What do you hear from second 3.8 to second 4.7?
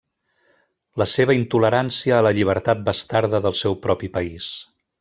propi país.